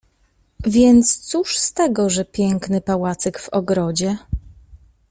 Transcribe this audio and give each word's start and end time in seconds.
Więc 0.65 1.17
cóż 1.25 1.57
z 1.57 1.73
tego, 1.73 2.09
że 2.09 2.25
piękny 2.25 2.81
pałacyk 2.81 3.39
w 3.39 3.49
ogrodzie? 3.49 4.17